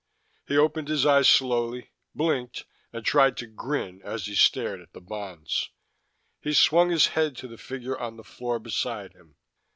[0.47, 4.99] He opened his eyes slowly, blinked, and tried to grin as he stared at the
[4.99, 5.69] bonds.
[6.41, 9.35] He swung his head to the figure on the floor beside him.